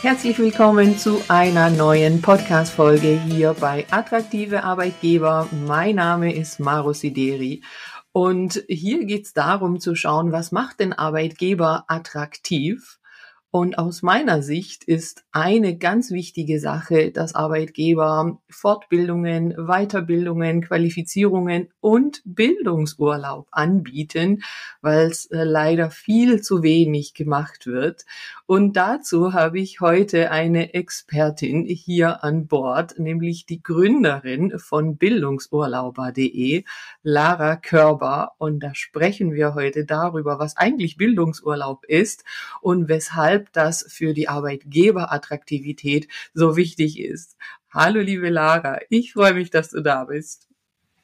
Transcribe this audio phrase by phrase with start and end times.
[0.00, 5.48] Herzlich willkommen zu einer neuen Podcast-Folge hier bei Attraktive Arbeitgeber.
[5.66, 7.64] Mein Name ist Maro Sideri
[8.12, 13.00] und hier geht es darum zu schauen, was macht den Arbeitgeber attraktiv?
[13.50, 22.20] Und aus meiner Sicht ist eine ganz wichtige Sache, dass Arbeitgeber Fortbildungen, Weiterbildungen, Qualifizierungen und
[22.26, 24.42] Bildungsurlaub anbieten,
[24.82, 28.04] weil es äh, leider viel zu wenig gemacht wird.
[28.44, 36.64] Und dazu habe ich heute eine Expertin hier an Bord, nämlich die Gründerin von Bildungsurlauber.de,
[37.02, 38.32] Lara Körber.
[38.36, 42.24] Und da sprechen wir heute darüber, was eigentlich Bildungsurlaub ist
[42.60, 47.36] und weshalb weshalb das für die Arbeitgeberattraktivität so wichtig ist.
[47.72, 50.48] Hallo, liebe Lara, ich freue mich, dass du da bist.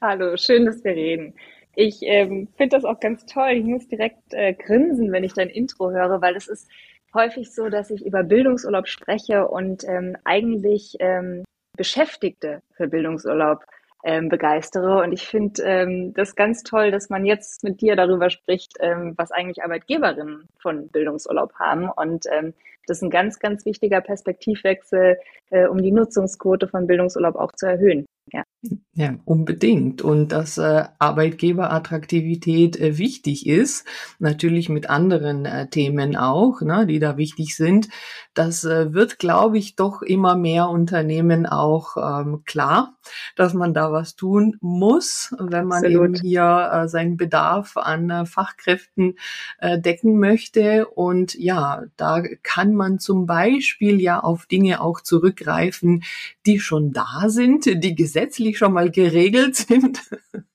[0.00, 1.34] Hallo, schön, dass wir reden.
[1.76, 3.50] Ich ähm, finde das auch ganz toll.
[3.52, 6.68] Ich muss direkt äh, grinsen, wenn ich dein Intro höre, weil es ist
[7.12, 11.44] häufig so, dass ich über Bildungsurlaub spreche und ähm, eigentlich ähm,
[11.76, 13.64] Beschäftigte für Bildungsurlaub
[14.04, 15.02] ähm, begeistere.
[15.02, 19.14] Und ich finde ähm, das ganz toll, dass man jetzt mit dir darüber spricht, ähm,
[19.16, 21.88] was eigentlich Arbeitgeberinnen von Bildungsurlaub haben.
[21.88, 22.54] Und ähm,
[22.86, 25.18] das ist ein ganz, ganz wichtiger Perspektivwechsel,
[25.50, 28.06] äh, um die Nutzungsquote von Bildungsurlaub auch zu erhöhen.
[28.32, 28.44] Ja.
[28.96, 30.02] Ja, unbedingt.
[30.02, 33.84] Und dass äh, Arbeitgeberattraktivität äh, wichtig ist,
[34.18, 37.88] natürlich mit anderen äh, Themen auch, ne, die da wichtig sind,
[38.34, 42.96] das äh, wird, glaube ich, doch immer mehr Unternehmen auch ähm, klar,
[43.36, 46.04] dass man da was tun muss, wenn man Absolut.
[46.04, 49.18] eben hier äh, seinen Bedarf an äh, Fachkräften
[49.58, 50.86] äh, decken möchte.
[50.86, 56.04] Und ja, da kann man zum Beispiel ja auf Dinge auch zurückgreifen,
[56.46, 60.00] die schon da sind, die gesetzlich schon mal geregelt sind.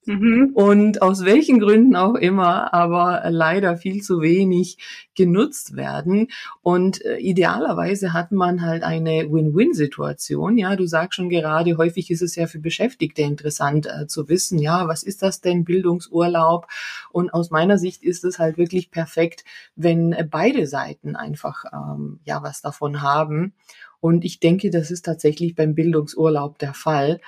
[0.06, 0.52] Mhm.
[0.56, 4.78] Und aus welchen Gründen auch immer, aber leider viel zu wenig
[5.14, 6.30] genutzt werden.
[6.62, 10.58] Und äh, idealerweise hat man halt eine Win-Win-Situation.
[10.58, 14.58] Ja, du sagst schon gerade, häufig ist es ja für Beschäftigte interessant äh, zu wissen,
[14.58, 16.68] ja, was ist das denn, Bildungsurlaub?
[17.12, 19.44] Und aus meiner Sicht ist es halt wirklich perfekt,
[19.76, 23.54] wenn äh, beide Seiten einfach, ähm, ja, was davon haben.
[24.00, 27.20] Und ich denke, das ist tatsächlich beim Bildungsurlaub der Fall.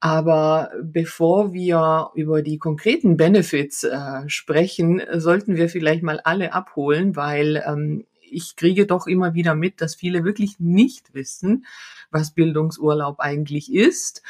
[0.00, 7.16] Aber bevor wir über die konkreten Benefits äh, sprechen, sollten wir vielleicht mal alle abholen,
[7.16, 11.64] weil ähm, ich kriege doch immer wieder mit, dass viele wirklich nicht wissen,
[12.10, 14.22] was Bildungsurlaub eigentlich ist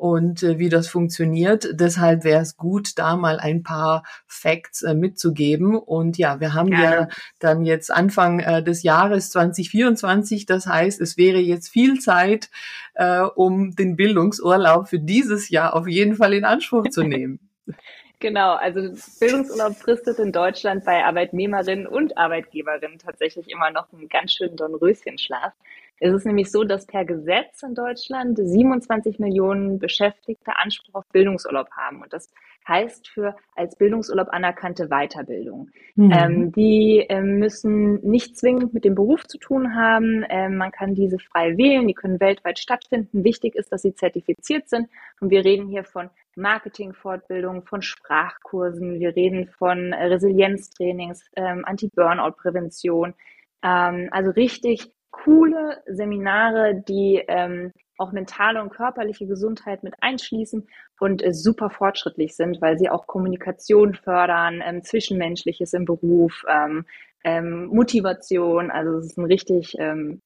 [0.00, 1.68] und äh, wie das funktioniert.
[1.72, 5.76] Deshalb wäre es gut, da mal ein paar Facts äh, mitzugeben.
[5.76, 6.84] Und ja, wir haben Gerne.
[6.84, 10.46] ja dann jetzt Anfang äh, des Jahres 2024.
[10.46, 12.48] Das heißt, es wäre jetzt viel Zeit,
[12.94, 17.38] äh, um den Bildungsurlaub für dieses Jahr auf jeden Fall in Anspruch zu nehmen.
[18.22, 18.82] Genau, also
[19.18, 25.54] Bildungsurlaub fristet in Deutschland bei Arbeitnehmerinnen und Arbeitgeberinnen tatsächlich immer noch einen ganz schönen Dornröschenschlaf.
[26.00, 31.70] Es ist nämlich so, dass per Gesetz in Deutschland 27 Millionen Beschäftigte Anspruch auf Bildungsurlaub
[31.72, 32.02] haben.
[32.02, 32.30] Und das
[32.66, 35.68] heißt für als Bildungsurlaub anerkannte Weiterbildung.
[35.96, 36.12] Mhm.
[36.12, 40.24] Ähm, die ähm, müssen nicht zwingend mit dem Beruf zu tun haben.
[40.30, 41.86] Ähm, man kann diese frei wählen.
[41.86, 43.22] Die können weltweit stattfinden.
[43.24, 44.88] Wichtig ist, dass sie zertifiziert sind.
[45.20, 49.00] Und wir reden hier von Marketingfortbildung, von Sprachkursen.
[49.00, 53.14] Wir reden von Resilienztrainings, ähm, Anti-Burnout-Prävention.
[53.62, 60.66] Ähm, also richtig coole Seminare, die ähm, auch mentale und körperliche Gesundheit mit einschließen
[60.98, 66.86] und äh, super fortschrittlich sind, weil sie auch Kommunikation fördern, ähm, Zwischenmenschliches im Beruf, ähm,
[67.24, 68.70] ähm, Motivation.
[68.70, 70.22] Also es ist ein richtig ähm,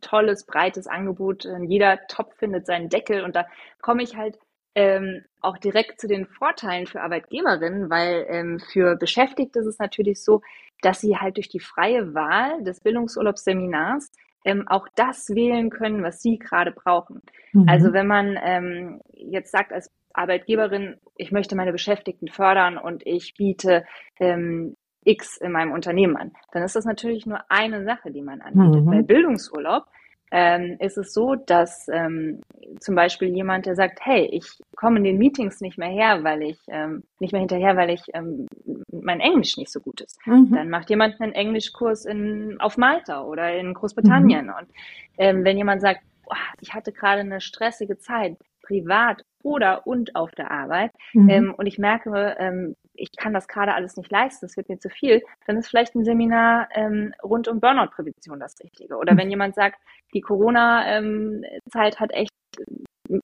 [0.00, 1.46] tolles, breites Angebot.
[1.66, 3.46] Jeder Top findet seinen Deckel und da
[3.82, 4.38] komme ich halt
[4.74, 10.22] ähm, auch direkt zu den Vorteilen für Arbeitgeberinnen, weil ähm, für Beschäftigte ist es natürlich
[10.22, 10.40] so,
[10.82, 14.12] dass sie halt durch die freie Wahl des Bildungsurlaubsseminars
[14.44, 17.22] ähm, auch das wählen können, was sie gerade brauchen.
[17.52, 17.68] Mhm.
[17.68, 23.34] Also wenn man ähm, jetzt sagt als Arbeitgeberin, ich möchte meine Beschäftigten fördern und ich
[23.36, 23.84] biete
[24.18, 28.40] ähm, X in meinem Unternehmen an, dann ist das natürlich nur eine Sache, die man
[28.40, 28.84] anbietet.
[28.84, 28.90] Mhm.
[28.90, 29.84] Bei Bildungsurlaub
[30.30, 32.40] ähm, ist es so, dass ähm,
[32.80, 34.46] zum Beispiel jemand, der sagt, hey, ich
[34.76, 38.02] komme in den Meetings nicht mehr her, weil ich ähm, nicht mehr hinterher, weil ich
[38.12, 38.46] ähm,
[38.92, 40.18] mein Englisch nicht so gut ist.
[40.26, 40.50] Mhm.
[40.52, 44.46] Dann macht jemand einen Englischkurs in, auf Malta oder in Großbritannien.
[44.46, 44.52] Mhm.
[44.58, 44.68] Und
[45.16, 50.32] ähm, wenn jemand sagt, boah, ich hatte gerade eine stressige Zeit, privat oder und auf
[50.32, 51.28] der Arbeit, mhm.
[51.30, 54.78] ähm, und ich merke, ähm, ich kann das gerade alles nicht leisten, es wird mir
[54.78, 58.96] zu viel, dann ist vielleicht ein Seminar ähm, rund um Burnout-Prävention das Richtige.
[58.96, 59.18] Oder mhm.
[59.18, 59.80] wenn jemand sagt,
[60.12, 63.18] die Corona-Zeit ähm, hat echt äh,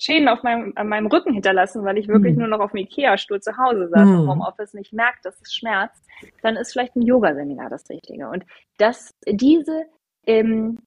[0.00, 2.40] Schäden auf meinem, an meinem Rücken hinterlassen, weil ich wirklich mhm.
[2.40, 4.20] nur noch auf dem Ikea-Stuhl zu Hause saß mhm.
[4.20, 6.04] und Homeoffice nicht merkt, dass es schmerzt,
[6.42, 8.28] dann ist vielleicht ein Yoga-Seminar das Richtige.
[8.28, 8.44] Und
[8.78, 9.84] dass diese
[10.26, 10.78] ähm,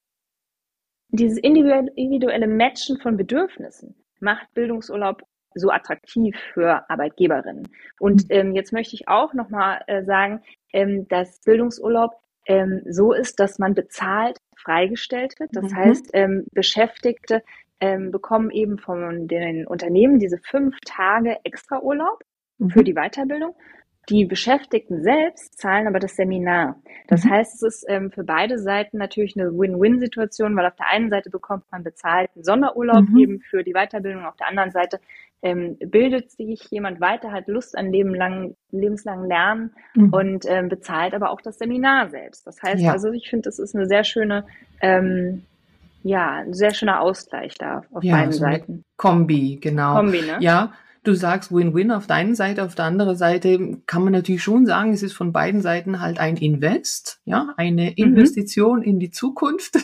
[1.10, 5.22] dieses individuelle Matchen von Bedürfnissen macht Bildungsurlaub
[5.58, 7.68] so attraktiv für Arbeitgeberinnen.
[7.98, 8.28] Und mhm.
[8.30, 12.12] ähm, jetzt möchte ich auch nochmal äh, sagen, ähm, dass Bildungsurlaub
[12.46, 15.50] ähm, so ist, dass man bezahlt freigestellt wird.
[15.52, 15.76] Das mhm.
[15.76, 17.42] heißt, ähm, Beschäftigte
[17.80, 22.22] ähm, bekommen eben von den Unternehmen diese fünf Tage extra Urlaub
[22.58, 22.70] mhm.
[22.70, 23.54] für die Weiterbildung.
[24.08, 26.80] Die Beschäftigten selbst zahlen aber das Seminar.
[27.08, 27.30] Das mhm.
[27.30, 31.28] heißt, es ist ähm, für beide Seiten natürlich eine Win-Win-Situation, weil auf der einen Seite
[31.28, 33.18] bekommt man bezahlten Sonderurlaub mhm.
[33.18, 34.98] eben für die Weiterbildung, auf der anderen Seite
[35.42, 40.12] ähm, bildet sich jemand weiter, hat Lust an lebenlang, lebenslangen Lernen mhm.
[40.12, 42.46] und ähm, bezahlt aber auch das Seminar selbst.
[42.46, 42.92] Das heißt ja.
[42.92, 44.44] also, ich finde, das ist eine sehr schöne
[44.80, 45.42] ähm,
[46.02, 48.84] ja, ein sehr schöner Ausgleich da auf ja, beiden so Seiten.
[48.96, 49.96] Kombi, genau.
[49.96, 50.36] Kombi, ne?
[50.40, 50.72] Ja,
[51.08, 54.92] du sagst Win-Win auf deiner Seite, auf der anderen Seite kann man natürlich schon sagen,
[54.92, 57.92] es ist von beiden Seiten halt ein Invest, ja, eine mhm.
[57.96, 58.84] Investition mhm.
[58.84, 59.78] in die Zukunft.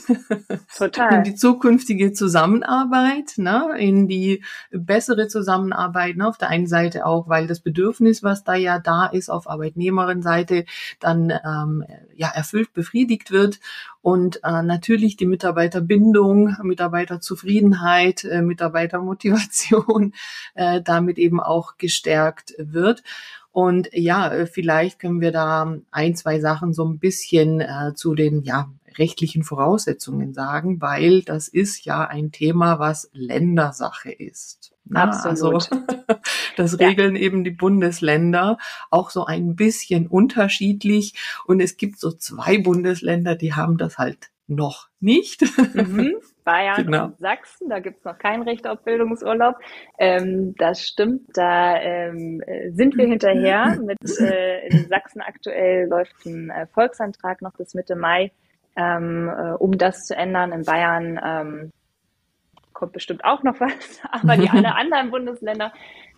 [0.76, 1.14] Total.
[1.14, 7.28] in die zukünftige Zusammenarbeit, ne, in die bessere Zusammenarbeit, ne, auf der einen Seite auch,
[7.28, 10.66] weil das Bedürfnis, was da ja da ist, auf Arbeitnehmerin-Seite
[11.00, 11.84] dann ähm,
[12.14, 13.60] ja erfüllt, befriedigt wird
[14.04, 20.12] und äh, natürlich die Mitarbeiterbindung, Mitarbeiterzufriedenheit, äh, Mitarbeitermotivation
[20.54, 23.02] äh, damit eben auch gestärkt wird.
[23.52, 28.14] Und ja, äh, vielleicht können wir da ein, zwei Sachen so ein bisschen äh, zu
[28.14, 28.68] den ja,
[28.98, 34.72] rechtlichen Voraussetzungen sagen, weil das ist ja ein Thema, was Ländersache ist.
[34.84, 35.70] Na, Absolut.
[35.72, 35.84] Also,
[36.56, 37.22] das regeln ja.
[37.22, 38.58] eben die Bundesländer
[38.90, 41.14] auch so ein bisschen unterschiedlich.
[41.46, 45.42] Und es gibt so zwei Bundesländer, die haben das halt noch nicht.
[45.74, 46.16] Mhm.
[46.44, 47.06] Bayern genau.
[47.06, 49.56] und Sachsen, da gibt's noch kein Recht auf Bildungsurlaub.
[49.98, 53.78] Ähm, das stimmt, da ähm, sind wir hinterher.
[53.84, 58.30] Mit, äh, in Sachsen aktuell läuft ein äh, Volksantrag noch bis Mitte Mai,
[58.76, 60.52] ähm, äh, um das zu ändern.
[60.52, 61.72] In Bayern ähm,
[62.74, 65.72] kommt bestimmt auch noch was, aber die alle anderen Bundesländer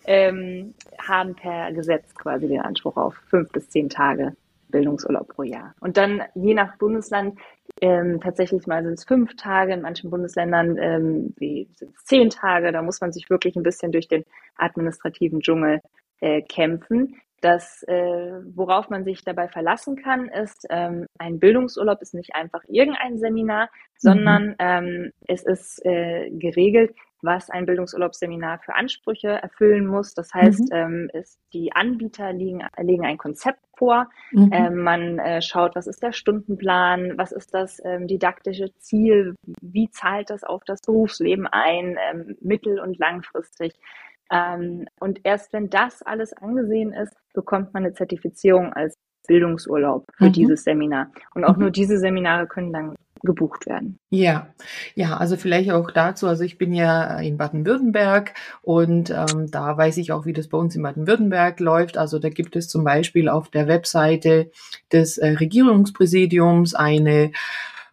[0.06, 4.36] ähm, haben per Gesetz quasi den Anspruch auf fünf bis zehn Tage
[4.68, 5.74] Bildungsurlaub pro Jahr.
[5.80, 7.38] Und dann je nach Bundesland
[7.80, 12.72] ähm, tatsächlich mal sind es fünf Tage, in manchen Bundesländern ähm, sind es zehn Tage.
[12.72, 14.24] Da muss man sich wirklich ein bisschen durch den
[14.56, 15.80] administrativen Dschungel
[16.20, 17.16] äh, kämpfen.
[17.42, 22.62] Das, äh, worauf man sich dabei verlassen kann, ist, ähm, ein Bildungsurlaub ist nicht einfach
[22.66, 23.68] irgendein Seminar,
[23.98, 24.54] sondern mhm.
[24.58, 30.14] ähm, es ist äh, geregelt, was ein Bildungsurlaubsseminar für Ansprüche erfüllen muss.
[30.14, 30.76] Das heißt, mhm.
[30.76, 34.08] ähm, ist, die Anbieter legen, legen ein Konzept vor.
[34.32, 34.50] Mhm.
[34.52, 39.90] Ähm, man äh, schaut, was ist der Stundenplan, was ist das ähm, didaktische Ziel, wie
[39.90, 43.74] zahlt das auf das Berufsleben ein, ähm, mittel- und langfristig.
[44.30, 48.94] Ähm, und erst wenn das alles angesehen ist, bekommt man eine Zertifizierung als
[49.26, 50.32] Bildungsurlaub für mhm.
[50.32, 51.10] dieses Seminar.
[51.34, 51.62] Und auch mhm.
[51.62, 52.94] nur diese Seminare können dann
[53.26, 53.98] gebucht werden.
[54.08, 54.48] Ja,
[54.94, 56.26] ja, also vielleicht auch dazu.
[56.26, 58.32] Also ich bin ja in Baden-Württemberg
[58.62, 61.98] und ähm, da weiß ich auch, wie das bei uns in Baden-Württemberg läuft.
[61.98, 64.50] Also da gibt es zum Beispiel auf der Webseite
[64.90, 67.32] des äh, Regierungspräsidiums eine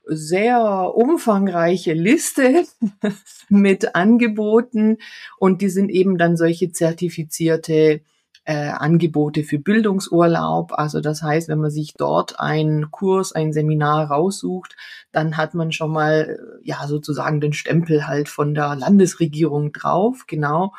[0.05, 2.63] sehr umfangreiche Liste
[3.49, 4.97] mit Angeboten
[5.39, 8.01] und die sind eben dann solche zertifizierte
[8.45, 10.73] äh, Angebote für Bildungsurlaub.
[10.73, 14.75] Also das heißt, wenn man sich dort einen Kurs, ein Seminar raussucht,
[15.11, 20.25] dann hat man schon mal äh, ja sozusagen den Stempel halt von der Landesregierung drauf,
[20.27, 20.73] genau.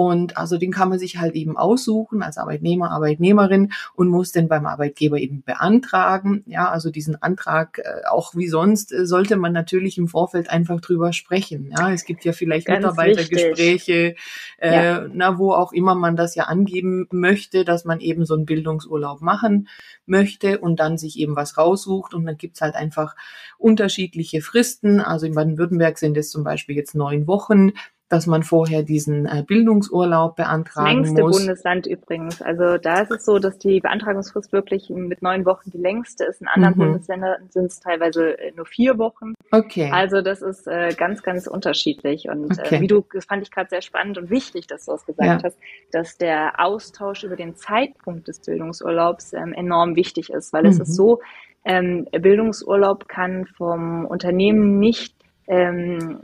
[0.00, 4.48] Und also den kann man sich halt eben aussuchen als Arbeitnehmer, Arbeitnehmerin und muss den
[4.48, 6.42] beim Arbeitgeber eben beantragen.
[6.46, 10.80] Ja, also diesen Antrag, äh, auch wie sonst, äh, sollte man natürlich im Vorfeld einfach
[10.80, 11.70] drüber sprechen.
[11.76, 14.14] Ja, es gibt ja vielleicht Ganz Mitarbeitergespräche,
[14.56, 15.06] äh, ja.
[15.12, 19.20] na, wo auch immer man das ja angeben möchte, dass man eben so einen Bildungsurlaub
[19.20, 19.68] machen
[20.06, 23.16] möchte und dann sich eben was raussucht und dann gibt's halt einfach
[23.58, 24.98] unterschiedliche Fristen.
[25.00, 27.72] Also in Baden-Württemberg sind es zum Beispiel jetzt neun Wochen
[28.10, 31.06] dass man vorher diesen äh, Bildungsurlaub beantragen muss.
[31.06, 31.38] längste muss.
[31.38, 32.42] Bundesland übrigens.
[32.42, 36.40] Also da ist es so, dass die Beantragungsfrist wirklich mit neun Wochen die längste ist.
[36.40, 36.78] In anderen mhm.
[36.78, 39.34] Bundesländern sind es teilweise äh, nur vier Wochen.
[39.52, 39.90] Okay.
[39.92, 42.28] Also das ist äh, ganz, ganz unterschiedlich.
[42.28, 42.76] Und äh, okay.
[42.76, 45.42] äh, wie du, das fand ich gerade sehr spannend und wichtig, dass du es gesagt
[45.42, 45.44] ja.
[45.44, 45.56] hast,
[45.92, 50.70] dass der Austausch über den Zeitpunkt des Bildungsurlaubs ähm, enorm wichtig ist, weil mhm.
[50.70, 51.20] es ist so,
[51.64, 55.14] ähm, Bildungsurlaub kann vom Unternehmen nicht
[55.50, 56.20] ähm,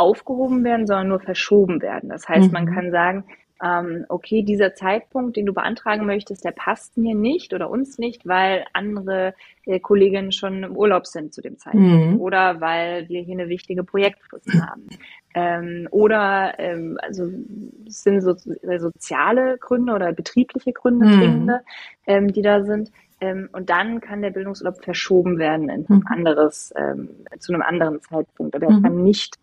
[0.00, 2.08] aufgehoben werden, sondern nur verschoben werden.
[2.08, 2.52] Das heißt, mhm.
[2.52, 3.24] man kann sagen,
[3.62, 8.26] ähm, okay, dieser Zeitpunkt, den du beantragen möchtest, der passt mir nicht oder uns nicht,
[8.26, 9.34] weil andere
[9.66, 12.20] äh, Kolleginnen schon im Urlaub sind zu dem Zeitpunkt mhm.
[12.20, 14.88] oder weil wir hier eine wichtige Projektfrist haben.
[15.34, 17.30] Ähm, oder ähm, also
[17.86, 21.20] es sind so, äh, soziale Gründe oder betriebliche Gründe, mhm.
[21.20, 21.60] dringende,
[22.06, 22.90] ähm, die da sind.
[23.20, 26.06] Ähm, und dann kann der Bildungsurlaub verschoben werden in ein mhm.
[26.06, 28.56] anderes, ähm, zu einem anderen Zeitpunkt.
[28.56, 28.82] Aber er mhm.
[28.82, 29.36] kann nicht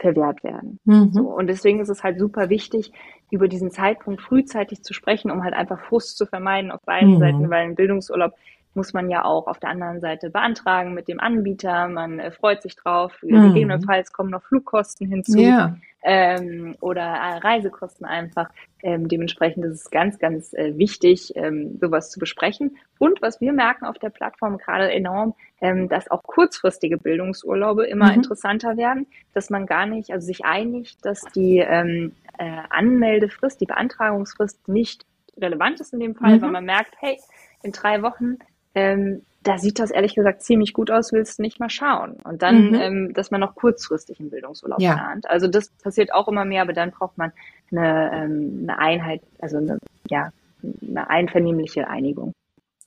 [0.00, 0.80] verwehrt werden.
[0.84, 1.12] Mhm.
[1.12, 2.92] So, und deswegen ist es halt super wichtig,
[3.30, 7.18] über diesen Zeitpunkt frühzeitig zu sprechen, um halt einfach Frust zu vermeiden auf beiden mhm.
[7.18, 8.32] Seiten, weil ein Bildungsurlaub
[8.74, 11.88] muss man ja auch auf der anderen Seite beantragen mit dem Anbieter.
[11.88, 13.18] Man äh, freut sich drauf.
[13.22, 13.48] Mhm.
[13.48, 15.38] Gegebenenfalls kommen noch Flugkosten hinzu.
[15.38, 18.50] Ja ähm, oder äh, Reisekosten einfach.
[18.82, 22.76] Ähm, dementsprechend ist es ganz, ganz äh, wichtig, ähm, sowas zu besprechen.
[22.98, 28.08] Und was wir merken auf der Plattform gerade enorm, ähm, dass auch kurzfristige Bildungsurlaube immer
[28.08, 28.14] mhm.
[28.14, 33.66] interessanter werden, dass man gar nicht, also sich einigt, dass die ähm, äh, Anmeldefrist, die
[33.66, 35.04] Beantragungsfrist nicht
[35.36, 36.42] relevant ist in dem Fall, mhm.
[36.42, 37.18] weil man merkt, hey,
[37.62, 38.38] in drei Wochen
[38.74, 42.16] ähm, da sieht das ehrlich gesagt ziemlich gut aus, willst du nicht mal schauen.
[42.24, 42.74] Und dann, mhm.
[42.74, 44.94] ähm, dass man noch kurzfristig einen Bildungsurlaub ja.
[44.94, 45.30] plant.
[45.30, 47.32] Also das passiert auch immer mehr, aber dann braucht man
[47.72, 50.30] eine, ähm, eine Einheit, also eine, ja,
[50.62, 52.32] eine einvernehmliche Einigung.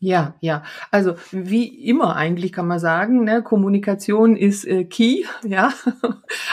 [0.03, 0.63] Ja, ja.
[0.91, 5.72] Also wie immer eigentlich kann man sagen, ne, Kommunikation ist äh, key, ja.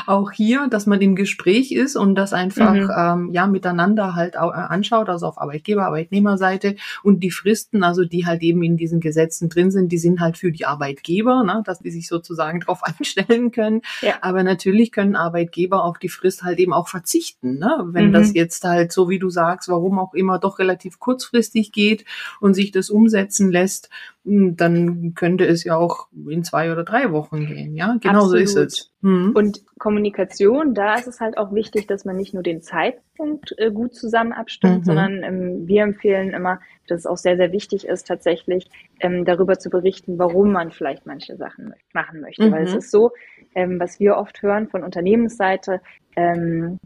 [0.07, 2.90] auch hier, dass man im Gespräch ist und das einfach mhm.
[2.97, 8.04] ähm, ja miteinander halt auch, äh, anschaut, also auf Arbeitgeber, Arbeitnehmerseite und die Fristen, also
[8.04, 11.62] die halt eben in diesen Gesetzen drin sind, die sind halt für die Arbeitgeber, ne,
[11.66, 13.83] dass die sich sozusagen darauf einstellen können.
[14.00, 14.14] Ja.
[14.21, 18.12] Aber natürlich können Arbeitgeber auf die Frist halt eben auch verzichten, ne, wenn mhm.
[18.12, 22.04] das jetzt halt so wie du sagst, warum auch immer doch relativ kurzfristig geht
[22.38, 23.90] und sich das umsetzen setzen lässt,
[24.25, 27.75] hm, dann könnte es ja auch in zwei oder drei Wochen gehen.
[27.75, 28.30] Ja, genau Absolut.
[28.30, 28.92] so ist es.
[29.00, 29.32] Mhm.
[29.35, 33.70] Und Kommunikation, da ist es halt auch wichtig, dass man nicht nur den Zeitpunkt äh,
[33.70, 34.85] gut zusammen abstimmt, mhm.
[34.85, 38.68] sondern ähm, wir empfehlen immer, dass es auch sehr, sehr wichtig ist, tatsächlich
[39.00, 42.47] ähm, darüber zu berichten, warum man vielleicht manche Sachen machen möchte.
[42.47, 42.52] Mhm.
[42.52, 42.78] Weil es mhm.
[42.78, 43.12] ist so,
[43.54, 45.80] ähm, was wir oft hören von Unternehmensseite,
[46.16, 46.78] ähm,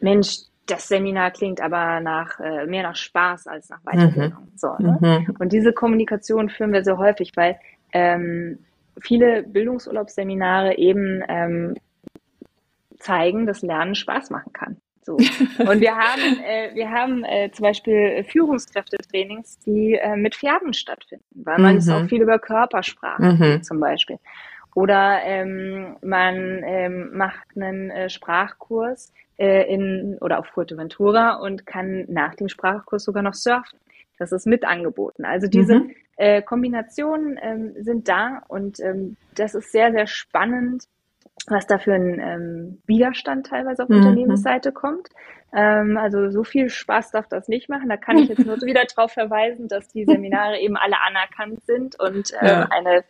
[0.00, 4.44] Mensch, das Seminar klingt aber nach äh, mehr nach Spaß als nach Weiterbildung.
[4.44, 4.56] Mhm.
[4.56, 4.98] So, ne?
[5.00, 5.36] Mhm.
[5.38, 7.58] Und diese Kommunikation führen wir sehr häufig, weil
[7.92, 8.58] ähm,
[9.00, 11.74] viele Bildungsurlaubsseminare eben ähm,
[12.98, 14.76] zeigen, dass Lernen Spaß machen kann.
[15.02, 15.12] So.
[15.58, 21.24] Und wir haben, äh, wir haben äh, zum Beispiel Führungskräftetrainings, die äh, mit Pferden stattfinden,
[21.44, 21.78] weil man mhm.
[21.78, 23.62] ist auch viel über Körpersprache mhm.
[23.62, 24.18] zum Beispiel.
[24.76, 32.04] Oder ähm, man ähm, macht einen äh, Sprachkurs äh, in oder auf Fuerteventura und kann
[32.08, 33.78] nach dem Sprachkurs sogar noch surfen.
[34.18, 35.24] Das ist mit angeboten.
[35.24, 35.94] Also diese mhm.
[36.18, 40.84] äh, Kombinationen ähm, sind da und ähm, das ist sehr, sehr spannend,
[41.48, 43.96] was da für ein ähm, Widerstand teilweise auf mhm.
[43.96, 45.08] Unternehmensseite kommt.
[45.54, 47.88] Ähm, also so viel Spaß darf das nicht machen.
[47.88, 51.98] Da kann ich jetzt nur wieder darauf verweisen, dass die Seminare eben alle anerkannt sind
[51.98, 52.68] und äh, ja.
[52.70, 53.04] eine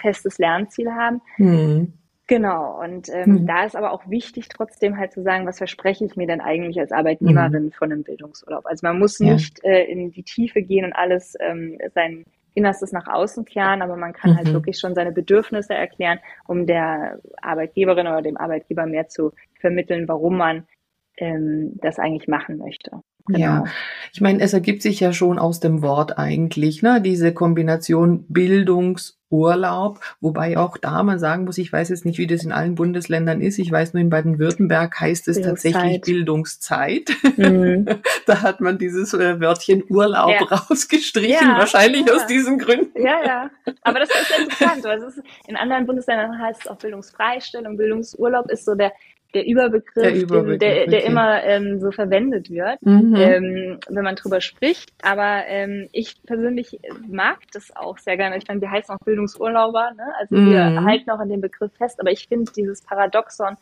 [0.00, 1.20] festes Lernziel haben.
[1.36, 1.92] Mhm.
[2.26, 3.46] Genau, und ähm, mhm.
[3.48, 6.78] da ist aber auch wichtig, trotzdem halt zu sagen, was verspreche ich mir denn eigentlich
[6.78, 7.72] als Arbeitnehmerin mhm.
[7.72, 8.66] von einem Bildungsurlaub?
[8.66, 9.32] Also man muss ja.
[9.32, 13.96] nicht äh, in die Tiefe gehen und alles ähm, sein Innerstes nach außen kehren, aber
[13.96, 14.46] man kann halt mhm.
[14.46, 20.06] halt wirklich schon seine Bedürfnisse erklären, um der Arbeitgeberin oder dem Arbeitgeber mehr zu vermitteln,
[20.06, 20.68] warum man
[21.16, 23.02] ähm, das eigentlich machen möchte.
[23.26, 23.38] Genau.
[23.38, 23.64] Ja,
[24.12, 30.00] ich meine, es ergibt sich ja schon aus dem Wort eigentlich, ne, diese Kombination Bildungsurlaub,
[30.20, 33.40] wobei auch da man sagen muss, ich weiß jetzt nicht, wie das in allen Bundesländern
[33.40, 33.58] ist.
[33.58, 37.10] Ich weiß nur, in Baden-Württemberg heißt es tatsächlich Bildungszeit.
[37.36, 37.86] Mhm.
[38.26, 40.56] da hat man dieses äh, Wörtchen Urlaub ja.
[40.56, 42.14] rausgestrichen, ja, wahrscheinlich ja.
[42.14, 43.00] aus diesen Gründen.
[43.00, 43.50] Ja, ja.
[43.82, 48.50] Aber das ist interessant, weil es ist, in anderen Bundesländern heißt es auch Bildungsfreistellung, Bildungsurlaub
[48.50, 48.92] ist so der
[49.34, 53.14] der Überbegriff, der, Überbegriff, der, der immer ähm, so verwendet wird, mhm.
[53.16, 54.90] ähm, wenn man drüber spricht.
[55.02, 58.36] Aber ähm, ich persönlich mag das auch sehr gerne.
[58.38, 60.04] Ich meine, wir heißen auch Bildungsurlauber, ne?
[60.18, 60.50] also mhm.
[60.50, 62.00] wir halten auch an dem Begriff fest.
[62.00, 63.56] Aber ich finde dieses Paradoxon,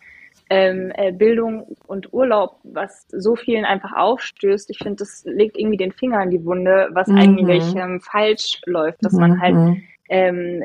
[0.50, 5.76] ähm, äh, Bildung und Urlaub, was so vielen einfach aufstößt, ich finde, das legt irgendwie
[5.76, 7.18] den Finger in die Wunde, was mhm.
[7.18, 9.82] eigentlich ähm, falsch läuft, dass man halt mhm.
[10.08, 10.64] ähm,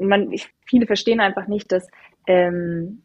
[0.00, 1.86] man, ich, viele verstehen einfach nicht, dass
[2.26, 3.02] ähm,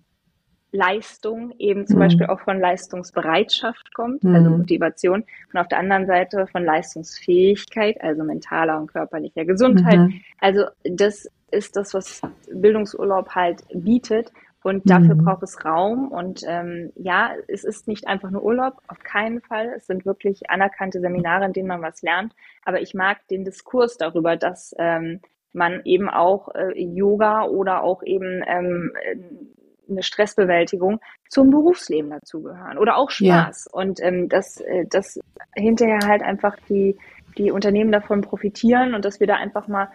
[0.74, 2.02] Leistung eben zum mhm.
[2.02, 4.36] Beispiel auch von Leistungsbereitschaft kommt, mhm.
[4.36, 10.00] also Motivation, und auf der anderen Seite von Leistungsfähigkeit, also mentaler und körperlicher Gesundheit.
[10.00, 10.22] Mhm.
[10.40, 14.32] Also das ist das, was Bildungsurlaub halt bietet.
[14.64, 15.26] Und dafür mhm.
[15.26, 16.08] braucht es Raum.
[16.08, 19.74] Und ähm, ja, es ist nicht einfach nur Urlaub, auf keinen Fall.
[19.78, 22.34] Es sind wirklich anerkannte Seminare, in denen man was lernt.
[22.64, 25.20] Aber ich mag den Diskurs darüber, dass ähm,
[25.52, 28.94] man eben auch äh, Yoga oder auch eben ähm,
[29.94, 33.70] eine Stressbewältigung zum Berufsleben dazugehören oder auch Spaß.
[33.72, 33.80] Ja.
[33.80, 35.20] Und ähm, dass, äh, dass
[35.56, 36.98] hinterher halt einfach die,
[37.38, 39.90] die Unternehmen davon profitieren und dass wir da einfach mal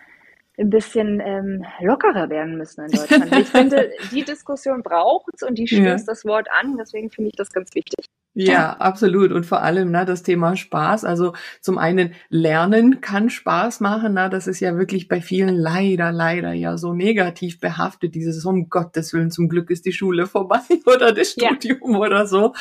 [0.59, 3.37] ein bisschen ähm, lockerer werden müssen in Deutschland.
[3.37, 6.13] ich finde, die Diskussion braucht es und die stößt ja.
[6.13, 6.77] das Wort an.
[6.77, 8.07] Deswegen finde ich das ganz wichtig.
[8.47, 9.33] Ja, absolut.
[9.33, 11.05] Und vor allem ne, das Thema Spaß.
[11.05, 14.15] Also zum einen Lernen kann Spaß machen.
[14.15, 14.31] Ne?
[14.31, 18.15] Das ist ja wirklich bei vielen leider, leider ja so negativ behaftet.
[18.15, 21.99] Dieses um Gottes Willen, zum Glück ist die Schule vorbei oder das Studium ja.
[21.99, 22.55] oder so.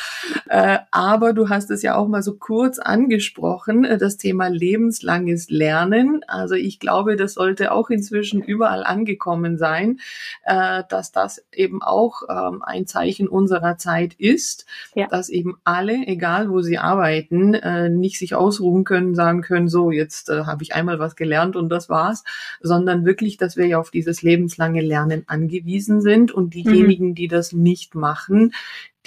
[0.48, 5.48] Äh, aber du hast es ja auch mal so kurz angesprochen, äh, das Thema lebenslanges
[5.48, 6.22] Lernen.
[6.26, 10.00] Also ich glaube, das sollte auch inzwischen überall angekommen sein,
[10.44, 15.06] äh, dass das eben auch ähm, ein Zeichen unserer Zeit ist, ja.
[15.06, 19.90] dass eben alle, egal wo sie arbeiten, äh, nicht sich ausruhen können, sagen können, so,
[19.90, 22.24] jetzt äh, habe ich einmal was gelernt und das war's,
[22.62, 27.14] sondern wirklich, dass wir ja auf dieses lebenslange Lernen angewiesen sind und diejenigen, mhm.
[27.14, 28.52] die das nicht machen,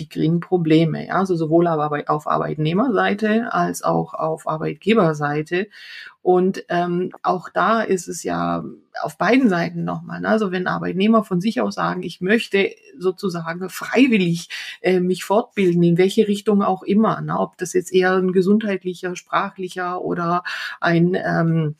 [0.01, 5.67] die kriegen Probleme, ja, also sowohl auf Arbeitnehmerseite als auch auf Arbeitgeberseite.
[6.23, 8.63] Und ähm, auch da ist es ja
[9.01, 10.21] auf beiden Seiten nochmal.
[10.21, 10.27] Ne?
[10.27, 14.49] Also wenn Arbeitnehmer von sich aus sagen, ich möchte sozusagen freiwillig
[14.81, 17.39] äh, mich fortbilden, in welche Richtung auch immer, ne?
[17.39, 20.43] ob das jetzt eher ein gesundheitlicher, sprachlicher oder
[20.79, 21.75] ein ähm,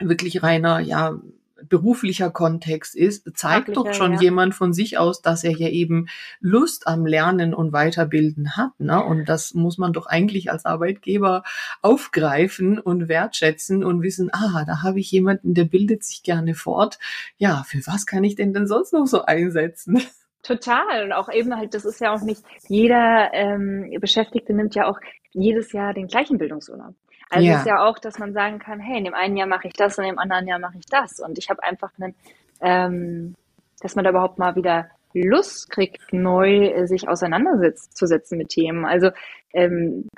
[0.00, 1.18] wirklich reiner, ja,
[1.68, 4.20] beruflicher Kontext ist, zeigt doch schon ja.
[4.20, 6.08] jemand von sich aus, dass er ja eben
[6.40, 8.78] Lust am Lernen und Weiterbilden hat.
[8.78, 9.02] Ne?
[9.02, 11.42] Und das muss man doch eigentlich als Arbeitgeber
[11.82, 16.98] aufgreifen und wertschätzen und wissen, ah, da habe ich jemanden, der bildet sich gerne fort.
[17.36, 20.02] Ja, für was kann ich denn denn sonst noch so einsetzen?
[20.42, 21.04] Total.
[21.04, 24.98] Und auch eben halt, das ist ja auch nicht, jeder ähm, Beschäftigte nimmt ja auch
[25.32, 26.94] jedes Jahr den gleichen Bildungsurlaub.
[27.30, 27.58] Also ja.
[27.58, 29.98] ist ja auch, dass man sagen kann, hey, in dem einen Jahr mache ich das
[29.98, 31.20] und im anderen Jahr mache ich das.
[31.20, 32.14] Und ich habe einfach einen,
[32.60, 33.34] ähm,
[33.80, 38.84] dass man da überhaupt mal wieder Lust kriegt, neu äh, sich auseinanderzusetzen mit Themen.
[38.84, 39.10] Also
[39.52, 40.08] ähm,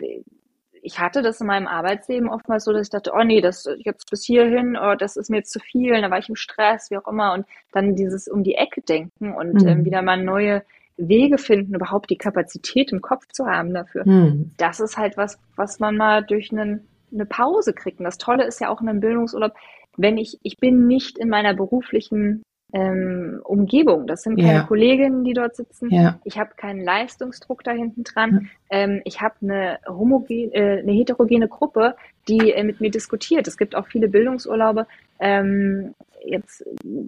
[0.87, 4.09] ich hatte das in meinem Arbeitsleben oftmals so, dass ich dachte, oh nee, das jetzt
[4.09, 6.97] bis hierhin, oh, das ist mir jetzt zu viel, da war ich im Stress, wie
[6.97, 7.35] auch immer.
[7.35, 9.69] Und dann dieses um die Ecke denken und mhm.
[9.69, 10.63] ähm, wieder mal neue
[10.97, 14.07] Wege finden, überhaupt die Kapazität im Kopf zu haben dafür.
[14.07, 14.53] Mhm.
[14.57, 17.99] Das ist halt was, was man mal durch einen eine Pause kriegt.
[17.99, 19.53] Und das Tolle ist ja auch in einem Bildungsurlaub,
[19.97, 24.07] wenn ich, ich bin nicht in meiner beruflichen ähm, Umgebung.
[24.07, 24.63] Das sind keine ja.
[24.65, 25.89] Kolleginnen, die dort sitzen.
[25.91, 26.19] Ja.
[26.25, 28.51] Ich habe keinen Leistungsdruck da hinten dran.
[28.71, 28.79] Ja.
[28.79, 31.95] Ähm, ich habe eine, homogen, äh, eine heterogene Gruppe,
[32.29, 33.47] die äh, mit mir diskutiert.
[33.47, 34.87] Es gibt auch viele Bildungsurlaube,
[35.21, 36.65] ähm, jetzt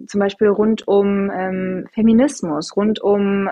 [0.07, 3.49] zum Beispiel rund um ähm, Feminismus, rund um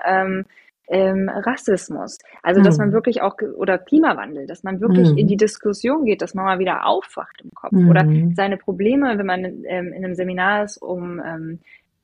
[0.90, 2.18] ähm, Rassismus.
[2.44, 2.94] Also, dass man mhm.
[2.94, 5.18] wirklich auch, oder Klimawandel, dass man wirklich mhm.
[5.18, 7.74] in die Diskussion geht, dass man mal wieder aufwacht im Kopf.
[7.74, 7.90] Mhm.
[7.90, 11.60] Oder seine Probleme, wenn man ähm, in einem Seminar ist, um ähm,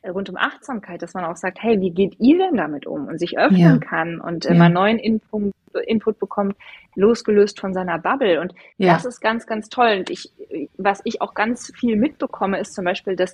[0.10, 3.08] rund um Achtsamkeit, dass man auch sagt, hey, wie geht ihr denn damit um?
[3.08, 3.78] Und sich öffnen ja.
[3.78, 4.54] kann und ja.
[4.54, 5.54] mal neuen Input,
[5.86, 6.58] Input bekommt,
[6.96, 8.42] losgelöst von seiner Bubble.
[8.42, 8.94] Und ja.
[8.94, 9.96] das ist ganz, ganz toll.
[10.00, 10.32] Und ich,
[10.78, 13.34] was ich auch ganz viel mitbekomme, ist zum Beispiel, dass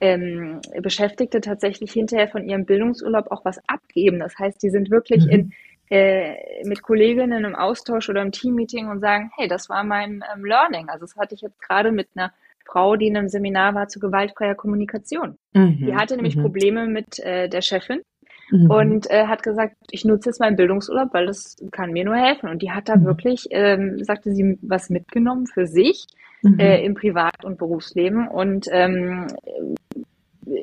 [0.00, 4.20] ähm, Beschäftigte tatsächlich hinterher von ihrem Bildungsurlaub auch was abgeben.
[4.20, 5.30] Das heißt, die sind wirklich mhm.
[5.30, 5.52] in,
[5.90, 6.34] äh,
[6.64, 10.88] mit Kolleginnen im Austausch oder im Teammeeting und sagen, hey, das war mein ähm, Learning.
[10.88, 12.32] Also das hatte ich jetzt gerade mit einer
[12.64, 15.38] Frau, die in einem Seminar war zu gewaltfreier Kommunikation.
[15.54, 15.78] Mhm.
[15.78, 16.42] Die hatte nämlich mhm.
[16.42, 18.02] Probleme mit äh, der Chefin
[18.50, 18.70] mhm.
[18.70, 22.48] und äh, hat gesagt, ich nutze jetzt meinen Bildungsurlaub, weil das kann mir nur helfen.
[22.48, 23.04] Und die hat da mhm.
[23.04, 26.06] wirklich, ähm, sagte sie, was mitgenommen für sich
[26.42, 26.58] mhm.
[26.58, 29.26] äh, im Privat- und Berufsleben und ähm,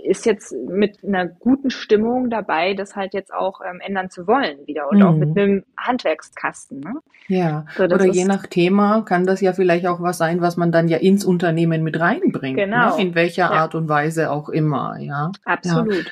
[0.04, 4.66] ist jetzt mit einer guten Stimmung dabei, das halt jetzt auch ähm, ändern zu wollen
[4.66, 5.06] wieder und mhm.
[5.06, 5.38] auch mit mhm.
[5.38, 6.80] einem Handwerkskasten.
[6.80, 6.94] Ne?
[7.28, 10.72] Ja, so, oder je nach Thema kann das ja vielleicht auch was sein, was man
[10.72, 12.58] dann ja ins Unternehmen mit reinbringt.
[12.58, 12.66] Ne?
[12.66, 12.98] Genau.
[12.98, 13.04] Ne?
[13.04, 13.52] In welcher ja.
[13.52, 15.32] Art und Weise auch immer, ja.
[15.44, 16.06] Absolut.
[16.06, 16.12] Ja.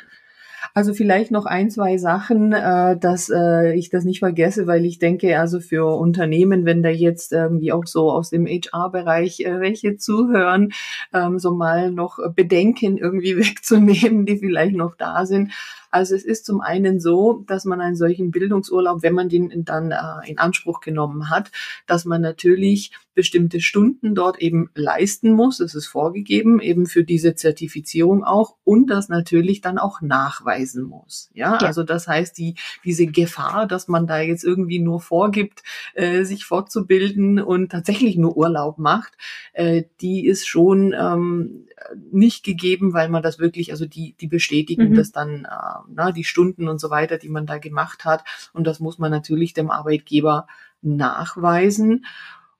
[0.75, 4.97] Also vielleicht noch ein, zwei Sachen, äh, dass äh, ich das nicht vergesse, weil ich
[4.97, 9.97] denke, also für Unternehmen, wenn da jetzt irgendwie auch so aus dem HR-Bereich äh, welche
[9.97, 10.73] zuhören,
[11.13, 15.51] ähm, so mal noch Bedenken irgendwie wegzunehmen, die vielleicht noch da sind.
[15.93, 19.91] Also es ist zum einen so, dass man einen solchen Bildungsurlaub, wenn man den dann
[19.91, 21.51] äh, in Anspruch genommen hat,
[21.85, 25.59] dass man natürlich bestimmte Stunden dort eben leisten muss.
[25.59, 31.29] Es ist vorgegeben, eben für diese Zertifizierung auch und das natürlich dann auch nachweisen muss.
[31.33, 31.67] Ja, ja.
[31.67, 35.61] also das heißt, die, diese Gefahr, dass man da jetzt irgendwie nur vorgibt,
[35.93, 39.13] äh, sich fortzubilden und tatsächlich nur Urlaub macht,
[39.53, 41.67] äh, die ist schon ähm,
[42.11, 44.95] nicht gegeben, weil man das wirklich, also die, die bestätigen mhm.
[44.95, 48.23] das dann äh, na, die Stunden und so weiter, die man da gemacht hat.
[48.53, 50.47] Und das muss man natürlich dem Arbeitgeber
[50.81, 52.05] nachweisen.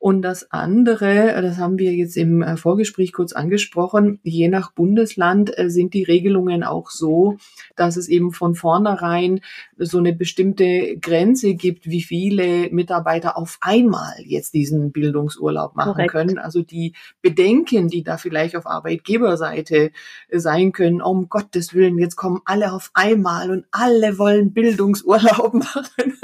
[0.03, 5.57] Und das andere, das haben wir jetzt im äh, Vorgespräch kurz angesprochen, je nach Bundesland
[5.57, 7.37] äh, sind die Regelungen auch so,
[7.77, 9.39] dass es eben von vornherein
[9.77, 16.11] so eine bestimmte Grenze gibt, wie viele Mitarbeiter auf einmal jetzt diesen Bildungsurlaub machen Korrekt.
[16.11, 16.37] können.
[16.37, 19.91] Also die Bedenken, die da vielleicht auf Arbeitgeberseite
[20.29, 26.19] sein können, um Gottes Willen, jetzt kommen alle auf einmal und alle wollen Bildungsurlaub machen.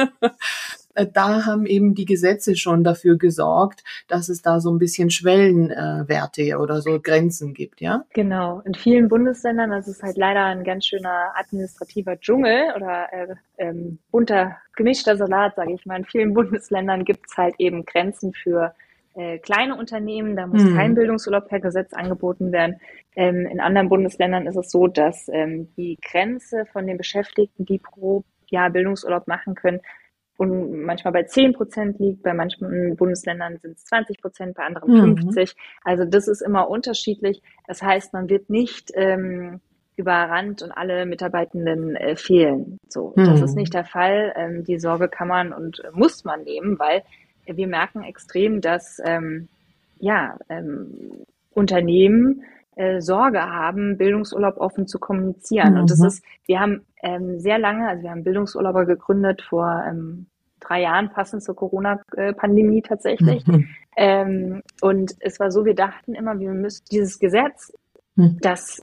[1.00, 5.10] Äh, da haben eben die Gesetze schon dafür gesorgt, dass es da so ein bisschen
[5.10, 8.06] Schwellenwerte äh, oder so Grenzen gibt, ja?
[8.14, 8.62] Genau.
[8.66, 14.00] In vielen Bundesländern, das ist halt leider ein ganz schöner administrativer Dschungel oder äh, ähm,
[14.12, 15.98] bunter, gemischter Salat, sage ich mal.
[15.98, 18.74] In vielen Bundesländern gibt es halt eben Grenzen für
[19.16, 20.76] äh, kleine Unternehmen, da muss mhm.
[20.76, 22.80] kein Bildungsurlaub per Gesetz angeboten werden.
[23.16, 27.80] Ähm, in anderen Bundesländern ist es so, dass ähm, die Grenze von den Beschäftigten, die
[27.80, 29.82] pro Jahr Bildungsurlaub machen können,
[30.40, 34.94] und manchmal bei 10 Prozent liegt, bei manchen Bundesländern sind es 20 Prozent, bei anderen
[34.94, 35.18] mhm.
[35.18, 35.54] 50.
[35.84, 37.42] Also das ist immer unterschiedlich.
[37.68, 39.60] Das heißt, man wird nicht ähm,
[39.98, 42.78] überrannt und alle Mitarbeitenden äh, fehlen.
[42.88, 43.26] So, mhm.
[43.26, 44.32] das ist nicht der Fall.
[44.38, 47.04] Ähm, die Sorge kann man und muss man nehmen, weil
[47.46, 49.50] wir merken extrem, dass ähm,
[50.00, 52.44] ja ähm, Unternehmen
[52.76, 55.74] äh, Sorge haben, Bildungsurlaub offen zu kommunizieren.
[55.74, 55.80] Mhm.
[55.82, 56.08] Und das mhm.
[56.08, 60.28] ist, wir haben ähm, sehr lange, also wir haben Bildungsurlauber gegründet vor ähm,
[60.60, 63.46] drei Jahren, passend zur Corona-Pandemie tatsächlich.
[63.48, 63.68] Mhm.
[63.98, 67.74] Ähm, und es war so, wir dachten immer, wir müssen dieses Gesetz,
[68.16, 68.38] mhm.
[68.42, 68.82] das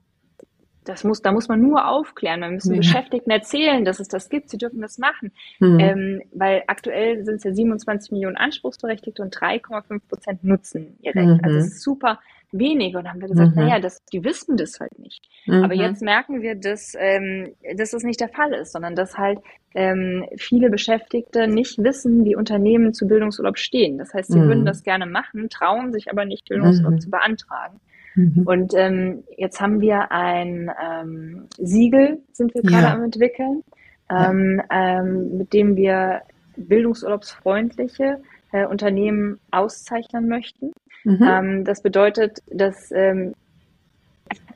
[0.87, 2.40] das muss, da muss man nur aufklären.
[2.40, 2.79] Man müssen ja.
[2.79, 4.51] Beschäftigten erzählen, dass es das gibt.
[4.51, 5.33] Sie dürfen das machen.
[5.59, 5.81] Mhm.
[5.81, 11.27] Ähm, weil aktuell sind es ja 27 Millionen Anspruchsberechtigte und 3,5 Prozent nutzen ihr Recht.
[11.27, 11.40] Mhm.
[11.42, 12.20] Also es ist super
[12.59, 12.97] wenig.
[12.97, 13.62] Und haben wir gesagt, mhm.
[13.62, 15.25] naja, das, die wissen das halt nicht.
[15.47, 15.64] Mhm.
[15.64, 19.38] Aber jetzt merken wir, dass, ähm, dass das nicht der Fall ist, sondern dass halt
[19.75, 23.99] ähm, viele Beschäftigte nicht wissen, wie Unternehmen zu Bildungsurlaub stehen.
[23.99, 24.49] Das heißt, sie mhm.
[24.49, 27.01] würden das gerne machen, trauen sich aber nicht, Bildungsurlaub mhm.
[27.01, 27.81] zu beantragen.
[28.14, 28.42] Mhm.
[28.47, 32.95] Und ähm, jetzt haben wir ein ähm, Siegel, sind wir gerade ja.
[32.95, 33.62] am entwickeln,
[34.11, 35.01] ähm, ja.
[35.01, 36.23] ähm, mit dem wir
[36.57, 40.72] bildungsurlaubsfreundliche äh, Unternehmen auszeichnen möchten.
[41.04, 41.22] Mhm.
[41.22, 43.35] Ähm, das bedeutet, dass ähm,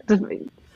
[0.06, 0.20] das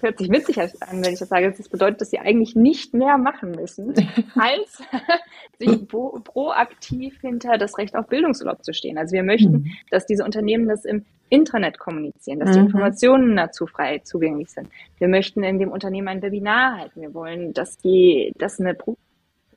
[0.05, 0.71] hört sich witzig an,
[1.03, 1.53] wenn ich das sage.
[1.57, 3.95] Das bedeutet, dass sie eigentlich nicht mehr machen müssen,
[4.37, 4.83] als
[5.59, 8.99] sich pro, proaktiv hinter das Recht auf Bildungsurlaub zu stehen.
[8.99, 9.67] Also wir möchten, mhm.
[9.91, 12.67] dass diese Unternehmen das im Intranet kommunizieren, dass die mhm.
[12.67, 14.69] Informationen dazu frei zugänglich sind.
[14.99, 17.01] Wir möchten in dem Unternehmen ein Webinar halten.
[17.01, 18.77] Wir wollen, dass die, dass eine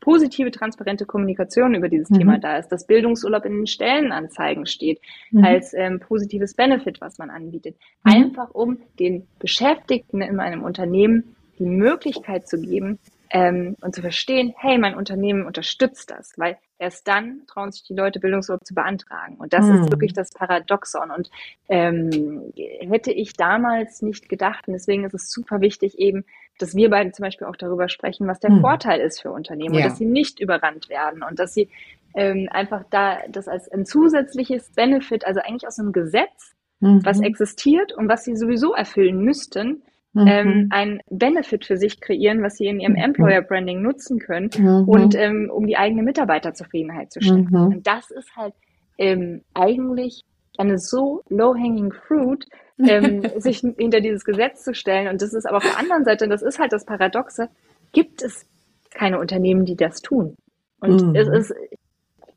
[0.08, 2.20] positive, transparente Kommunikation über dieses mhm.
[2.20, 5.43] Thema da ist, dass Bildungsurlaub in den Stellenanzeigen steht, mhm.
[5.43, 7.76] als ähm, positives Benefit, was man anbietet.
[8.06, 8.13] Mhm.
[8.13, 14.54] Einfach um den Beschäftigten in einem Unternehmen die Möglichkeit zu geben, ähm, und zu verstehen,
[14.58, 19.36] hey, mein Unternehmen unterstützt das, weil erst dann trauen sich die Leute, Bildungsurlaub zu beantragen.
[19.36, 21.12] Und das ist wirklich das Paradoxon.
[21.12, 21.30] Und
[21.67, 26.24] ähm, hätte ich damals nicht gedacht, und deswegen ist es super wichtig eben,
[26.60, 28.62] dass wir beide zum Beispiel auch darüber sprechen, was der hm.
[28.62, 29.82] Vorteil ist für Unternehmen ja.
[29.82, 31.70] und dass sie nicht überrannt werden und dass sie
[32.15, 37.02] ähm, einfach da das als ein zusätzliches Benefit, also eigentlich aus einem Gesetz, mhm.
[37.04, 40.28] was existiert und was sie sowieso erfüllen müssten, mhm.
[40.28, 43.04] ähm, ein Benefit für sich kreieren, was sie in ihrem mhm.
[43.04, 44.88] Employer Branding nutzen können mhm.
[44.88, 47.48] und ähm, um die eigene Mitarbeiterzufriedenheit zu stärken.
[47.50, 47.67] Mhm.
[47.67, 48.54] Und das ist halt
[48.98, 50.24] ähm, eigentlich
[50.58, 52.46] eine so low-hanging fruit,
[52.80, 55.08] ähm, sich hinter dieses Gesetz zu stellen.
[55.08, 57.50] Und das ist aber auf der anderen Seite, das ist halt das Paradoxe,
[57.92, 58.46] gibt es
[58.92, 60.36] keine Unternehmen, die das tun.
[60.80, 61.16] Und mhm.
[61.16, 61.54] es ist,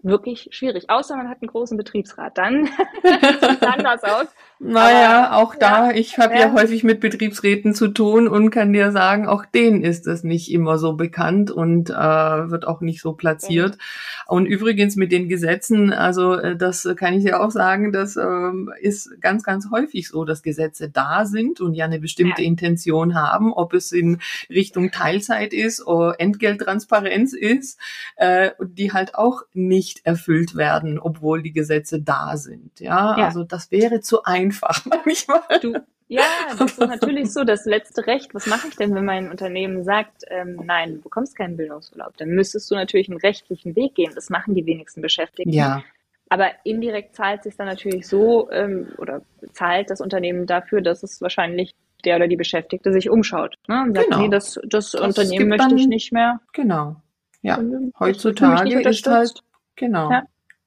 [0.03, 0.89] wirklich schwierig.
[0.89, 2.39] Außer man hat einen großen Betriebsrat.
[2.39, 2.67] Dann
[3.03, 4.27] sieht es anders aus.
[4.63, 6.41] Naja, Aber, auch da, ja, ich habe ja.
[6.41, 6.53] ja.
[6.53, 10.77] häufig mit Betriebsräten zu tun und kann dir sagen, auch denen ist es nicht immer
[10.77, 13.77] so bekannt und äh, wird auch nicht so platziert.
[13.77, 13.81] Mhm.
[14.27, 18.51] Und übrigens mit den Gesetzen, also äh, das kann ich dir auch sagen, das äh,
[18.83, 22.49] ist ganz, ganz häufig so, dass Gesetze da sind und ja eine bestimmte ja.
[22.49, 24.19] Intention haben, ob es in
[24.51, 27.81] Richtung Teilzeit ist oder Entgelttransparenz ist,
[28.17, 32.79] äh, die halt auch nicht nicht erfüllt werden, obwohl die Gesetze da sind.
[32.81, 33.25] Ja, ja.
[33.27, 35.43] also das wäre zu einfach manchmal.
[35.61, 35.75] Du,
[36.09, 36.23] ja,
[36.59, 37.45] das ist natürlich so.
[37.45, 41.37] Das letzte Recht, was mache ich denn, wenn mein Unternehmen sagt, ähm, nein, du bekommst
[41.37, 42.17] keinen Bildungsurlaub?
[42.17, 44.13] Dann müsstest du natürlich einen rechtlichen Weg gehen.
[44.15, 45.53] Das machen die wenigsten Beschäftigten.
[45.53, 45.83] Ja.
[46.29, 49.23] Aber indirekt zahlt sich dann natürlich so ähm, oder
[49.53, 51.75] zahlt das Unternehmen dafür, dass es wahrscheinlich
[52.05, 53.57] der oder die Beschäftigte sich umschaut.
[53.67, 53.83] Ne?
[53.83, 54.23] Und sagt, genau.
[54.23, 56.41] nee, das, das, das Unternehmen möchte ich nicht mehr.
[56.53, 56.97] Genau.
[57.43, 57.59] Ja,
[57.99, 59.43] heutzutage ist halt
[59.77, 60.11] Genau.
[60.11, 60.23] Ja.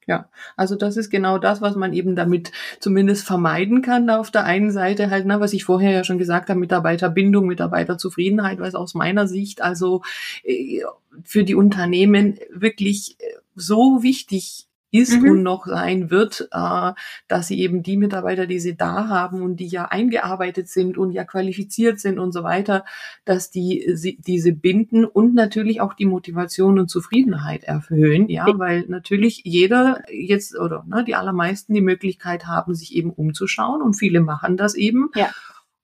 [0.06, 4.06] Ja, also das ist genau das, was man eben damit zumindest vermeiden kann.
[4.06, 7.46] Da auf der einen Seite halt, ne, was ich vorher ja schon gesagt habe, Mitarbeiterbindung,
[7.46, 10.02] Mitarbeiterzufriedenheit, es aus meiner Sicht also
[10.42, 10.82] äh,
[11.22, 15.30] für die Unternehmen wirklich äh, so wichtig ist mhm.
[15.30, 16.92] und noch sein wird, äh,
[17.26, 21.10] dass sie eben die Mitarbeiter, die sie da haben und die ja eingearbeitet sind und
[21.10, 22.84] ja qualifiziert sind und so weiter,
[23.24, 28.84] dass die sie, diese binden und natürlich auch die Motivation und Zufriedenheit erhöhen, ja, weil
[28.86, 34.20] natürlich jeder jetzt oder ne, die allermeisten die Möglichkeit haben, sich eben umzuschauen und viele
[34.20, 35.10] machen das eben.
[35.16, 35.30] Ja.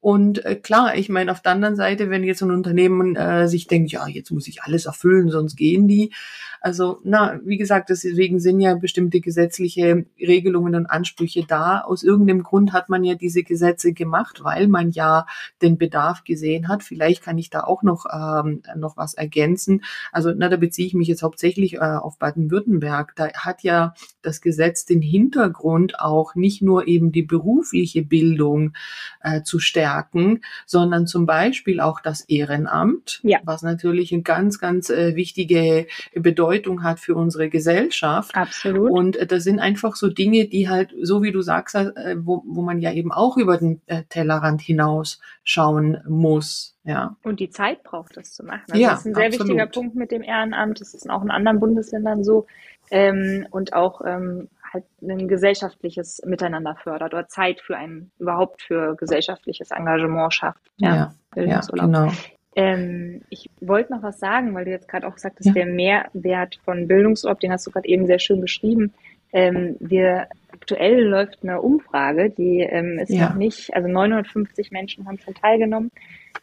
[0.00, 3.66] Und äh, klar, ich meine, auf der anderen Seite, wenn jetzt ein Unternehmen äh, sich
[3.66, 6.12] denkt, ja, jetzt muss ich alles erfüllen, sonst gehen die.
[6.60, 11.80] Also, na, wie gesagt, deswegen sind ja bestimmte gesetzliche Regelungen und Ansprüche da.
[11.80, 15.26] Aus irgendeinem Grund hat man ja diese Gesetze gemacht, weil man ja
[15.62, 16.82] den Bedarf gesehen hat.
[16.82, 19.82] Vielleicht kann ich da auch noch, ähm, noch was ergänzen.
[20.12, 23.14] Also, na, da beziehe ich mich jetzt hauptsächlich äh, auf Baden-Württemberg.
[23.16, 28.74] Da hat ja das Gesetz den Hintergrund auch nicht nur eben die berufliche Bildung
[29.22, 33.38] äh, zu stärken, sondern zum Beispiel auch das Ehrenamt, ja.
[33.44, 36.49] was natürlich eine ganz, ganz äh, wichtige Bedeutung
[36.82, 38.34] hat für unsere Gesellschaft.
[38.34, 38.90] Absolut.
[38.90, 42.42] Und äh, das sind einfach so Dinge, die halt, so wie du sagst, äh, wo,
[42.46, 46.76] wo man ja eben auch über den äh, Tellerrand hinaus schauen muss.
[46.84, 47.16] Ja.
[47.22, 48.64] Und die Zeit braucht, das zu machen.
[48.70, 49.48] Also ja, das ist ein sehr absolut.
[49.48, 50.80] wichtiger Punkt mit dem Ehrenamt.
[50.80, 52.46] Das ist auch in anderen Bundesländern so.
[52.90, 58.96] Ähm, und auch ähm, halt ein gesellschaftliches Miteinander fördert oder Zeit für ein, überhaupt für
[58.96, 60.70] gesellschaftliches Engagement schafft.
[60.76, 62.10] Ja, ja, ja genau.
[62.56, 65.52] Ähm, ich wollte noch was sagen, weil du jetzt gerade auch sagtest, ja.
[65.52, 68.92] der Mehrwert von Bildungsurlaub, den hast du gerade eben sehr schön beschrieben.
[69.32, 73.28] Ähm, wir aktuell läuft eine Umfrage, die ähm, ist ja.
[73.28, 75.90] noch nicht, also 950 Menschen haben schon teilgenommen.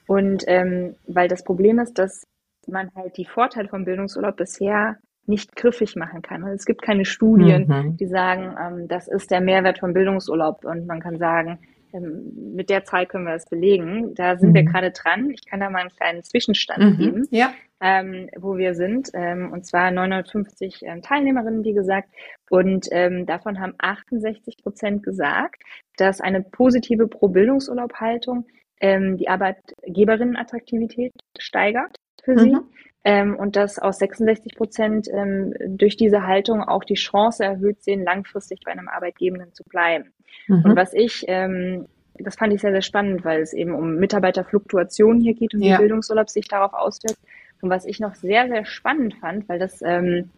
[0.07, 2.25] Und ähm, weil das Problem ist, dass
[2.67, 6.43] man halt die Vorteile vom Bildungsurlaub bisher nicht griffig machen kann.
[6.43, 7.97] Und es gibt keine Studien, mhm.
[7.97, 10.63] die sagen, ähm, das ist der Mehrwert vom Bildungsurlaub.
[10.63, 11.59] Und man kann sagen,
[11.93, 14.13] mit der Zahl können wir das belegen.
[14.15, 14.55] Da sind mhm.
[14.55, 15.29] wir gerade dran.
[15.31, 16.97] Ich kann da mal einen kleinen Zwischenstand mhm.
[16.97, 17.53] geben, ja.
[17.81, 19.09] ähm, wo wir sind.
[19.13, 22.09] Ähm, und zwar 950 ähm, Teilnehmerinnen, wie gesagt.
[22.49, 25.63] Und ähm, davon haben 68 Prozent gesagt,
[25.97, 28.47] dass eine positive Pro-Bildungsurlaub-Haltung
[28.79, 32.53] ähm, die Arbeitgeberinnenattraktivität steigert für sie.
[32.53, 32.69] Mhm
[33.07, 38.03] ähm, und dass aus 66 Prozent ähm, durch diese Haltung auch die Chance erhöht sehen,
[38.03, 40.11] langfristig bei einem Arbeitgebenden zu bleiben.
[40.47, 40.63] Mhm.
[40.63, 41.85] Und was ich, ähm,
[42.19, 45.75] das fand ich sehr, sehr spannend, weil es eben um Mitarbeiterfluktuation hier geht und ja.
[45.75, 47.19] wie Bildungsurlaub sich darauf auswirkt.
[47.61, 50.29] Und was ich noch sehr, sehr spannend fand, weil das ähm,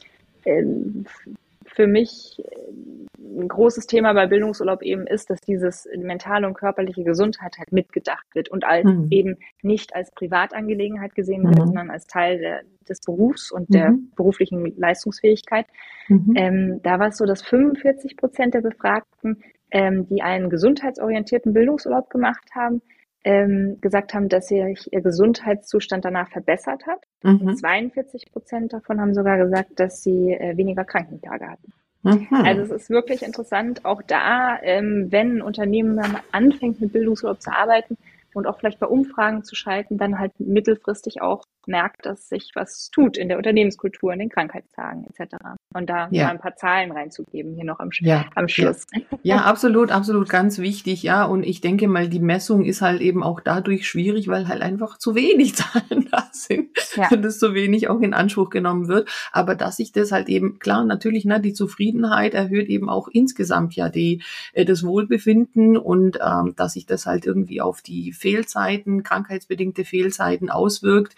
[0.45, 0.63] äh,
[1.65, 2.41] für mich
[3.17, 8.25] ein großes Thema bei Bildungsurlaub eben ist, dass dieses mentale und körperliche Gesundheit halt mitgedacht
[8.33, 9.07] wird und als mhm.
[9.11, 11.65] eben nicht als Privatangelegenheit gesehen wird, mhm.
[11.65, 13.73] sondern als Teil der, des Berufs und mhm.
[13.73, 15.67] der beruflichen Leistungsfähigkeit.
[16.07, 16.33] Mhm.
[16.35, 22.09] Ähm, da war es so, dass 45 Prozent der Befragten, ähm, die einen gesundheitsorientierten Bildungsurlaub
[22.09, 22.81] gemacht haben,
[23.23, 27.03] ähm, gesagt haben, dass sich ihr Gesundheitszustand danach verbessert hat.
[27.23, 27.55] Mhm.
[27.55, 31.73] 42 Prozent davon haben sogar gesagt, dass sie äh, weniger Krankentage hatten.
[32.03, 32.27] Mhm.
[32.31, 37.41] Also es ist wirklich interessant, auch da, ähm, wenn ein Unternehmen dann anfängt mit Bildungsurlaub
[37.41, 37.97] zu arbeiten
[38.33, 42.89] und auch vielleicht bei Umfragen zu schalten, dann halt mittelfristig auch merkt, dass sich was
[42.91, 45.35] tut in der Unternehmenskultur, in den Krankheitstagen etc.
[45.73, 46.25] Und da ja.
[46.25, 48.25] mal ein paar Zahlen reinzugeben hier noch am, ja.
[48.35, 48.87] am Schluss.
[48.93, 49.19] Ja.
[49.23, 49.37] ja.
[49.43, 51.23] absolut, absolut ganz wichtig, ja.
[51.23, 54.97] Und ich denke mal, die Messung ist halt eben auch dadurch schwierig, weil halt einfach
[54.97, 57.09] zu wenig Zahlen da sind ja.
[57.11, 59.09] und es zu wenig auch in Anspruch genommen wird.
[59.31, 63.75] Aber dass sich das halt eben, klar, natürlich, ne, die Zufriedenheit erhöht eben auch insgesamt
[63.75, 64.21] ja die,
[64.53, 70.49] äh, das Wohlbefinden und ähm, dass sich das halt irgendwie auf die Fehlzeiten, krankheitsbedingte Fehlzeiten
[70.49, 71.15] auswirkt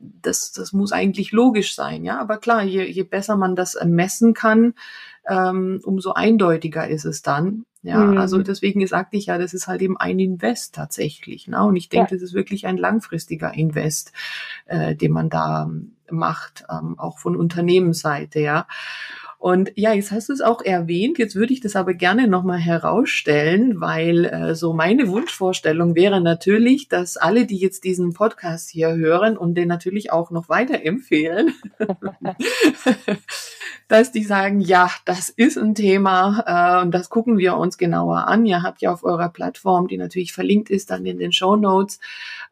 [0.00, 2.18] das, das muss eigentlich logisch sein, ja.
[2.20, 4.74] Aber klar, je, je besser man das messen kann,
[5.28, 7.64] ähm, umso eindeutiger ist es dann.
[7.82, 8.16] Ja, mhm.
[8.16, 11.48] also deswegen sagte ich ja, das ist halt eben ein Invest tatsächlich.
[11.48, 11.62] Ne?
[11.62, 12.16] Und ich denke, ja.
[12.16, 14.12] das ist wirklich ein langfristiger Invest,
[14.64, 15.70] äh, den man da
[16.10, 18.66] macht, ähm, auch von Unternehmensseite, ja.
[19.44, 21.18] Und ja, jetzt hast du es auch erwähnt.
[21.18, 26.88] Jetzt würde ich das aber gerne nochmal herausstellen, weil äh, so meine Wunschvorstellung wäre natürlich,
[26.88, 31.52] dass alle, die jetzt diesen Podcast hier hören und den natürlich auch noch weiterempfehlen,
[33.88, 38.26] dass die sagen, ja, das ist ein Thema äh, und das gucken wir uns genauer
[38.26, 38.46] an.
[38.46, 42.00] Ihr habt ja auf eurer Plattform, die natürlich verlinkt ist, dann in den Show Notes,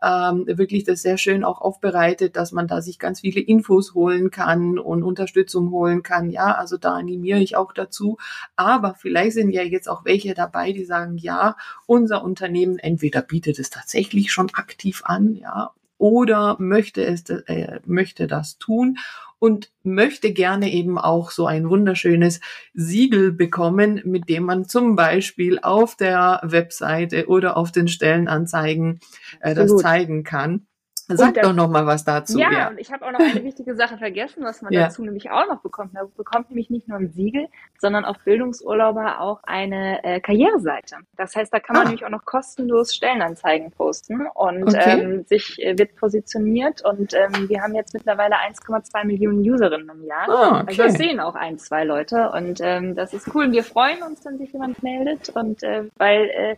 [0.03, 4.31] ähm, wirklich das sehr schön auch aufbereitet, dass man da sich ganz viele Infos holen
[4.31, 6.29] kann und Unterstützung holen kann.
[6.29, 8.19] Ja, also da animiere ich auch dazu.
[8.57, 13.59] Aber vielleicht sind ja jetzt auch welche dabei, die sagen, ja, unser Unternehmen entweder bietet
[13.59, 18.99] es tatsächlich schon aktiv an, ja, oder möchte es äh, möchte das tun
[19.39, 22.41] und möchte gerne eben auch so ein wunderschönes
[22.75, 29.01] Siegel bekommen, mit dem man zum Beispiel auf der Webseite oder auf den Stellenanzeigen
[29.41, 30.67] äh, das zeigen kann.
[31.09, 32.39] Sag das, doch noch mal was dazu.
[32.39, 32.69] Ja, ja.
[32.69, 34.85] und ich habe auch noch eine wichtige Sache vergessen, was man ja.
[34.85, 35.93] dazu nämlich auch noch bekommt.
[35.93, 40.97] Man bekommt nämlich nicht nur ein Siegel, sondern auf Bildungsurlauber auch eine äh, Karriereseite.
[41.17, 41.89] Das heißt, da kann man ah.
[41.89, 45.01] nämlich auch noch kostenlos Stellenanzeigen posten und okay.
[45.01, 46.85] ähm, sich äh, wird positioniert.
[46.85, 50.29] Und ähm, wir haben jetzt mittlerweile 1,2 Millionen Userinnen im Jahr.
[50.29, 50.65] Ah, okay.
[50.69, 53.47] Also das sehen auch ein, zwei Leute und ähm, das ist cool.
[53.47, 56.57] Und wir freuen uns, wenn sich jemand meldet und äh, weil äh,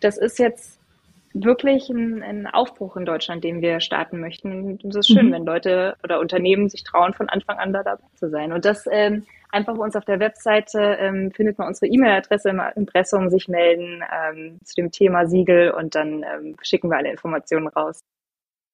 [0.00, 0.78] das ist jetzt
[1.34, 4.78] wirklich ein, ein, Aufbruch in Deutschland, den wir starten möchten.
[4.82, 5.32] Und es ist schön, mhm.
[5.32, 8.52] wenn Leute oder Unternehmen sich trauen, von Anfang an da dabei zu sein.
[8.52, 12.62] Und das ähm, einfach bei uns auf der Webseite ähm, findet man unsere E-Mail-Adresse im
[12.76, 17.66] Impressum, sich melden ähm, zu dem Thema Siegel und dann ähm, schicken wir alle Informationen
[17.68, 18.00] raus.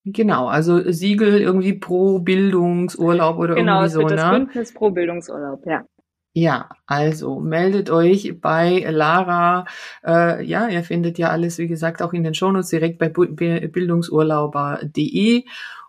[0.05, 4.07] Genau, also Siegel irgendwie pro Bildungsurlaub oder genau, irgendwie so, ne?
[4.07, 5.85] Genau, das Bündnis pro Bildungsurlaub, ja.
[6.33, 9.65] Ja, also meldet euch bei Lara.
[10.07, 15.45] Äh, ja, ihr findet ja alles, wie gesagt, auch in den Shownotes direkt bei bildungsurlauber.de.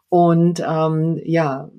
[0.10, 1.70] Und ähm, ja,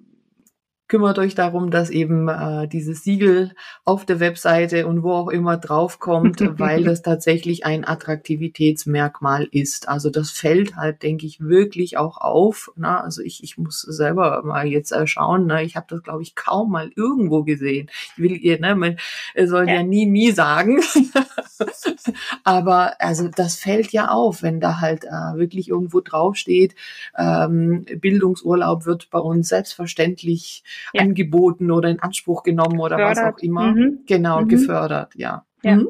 [0.93, 3.55] kümmert euch darum, dass eben äh, dieses Siegel
[3.87, 9.89] auf der Webseite und wo auch immer draufkommt, weil das tatsächlich ein Attraktivitätsmerkmal ist.
[9.89, 12.71] Also das fällt halt, denke ich, wirklich auch auf.
[12.77, 13.05] Na, ne?
[13.05, 15.47] also ich, ich muss selber mal jetzt äh, schauen.
[15.47, 15.63] Ne?
[15.63, 17.89] Ich habe das, glaube ich, kaum mal irgendwo gesehen.
[18.15, 18.99] Ich will ihr, ne, man
[19.47, 20.83] soll ja, ja nie, nie sagen.
[22.45, 26.75] Aber also das fällt ja auf, wenn da halt äh, wirklich irgendwo draufsteht,
[27.17, 31.03] ähm, Bildungsurlaub wird bei uns selbstverständlich ja.
[31.03, 33.25] angeboten oder in Anspruch genommen oder gefördert.
[33.25, 33.73] was auch immer.
[33.73, 34.01] Mhm.
[34.07, 34.49] Genau, mhm.
[34.49, 35.45] gefördert, ja.
[35.63, 35.77] ja.
[35.77, 35.89] Mhm.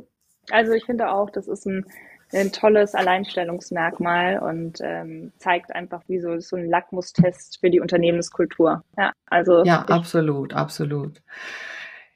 [0.50, 1.86] Also ich finde auch, das ist ein,
[2.32, 8.82] ein tolles Alleinstellungsmerkmal und ähm, zeigt einfach wie so, so ein Lackmustest für die Unternehmenskultur.
[8.98, 11.22] Ja, also ja, absolut, absolut.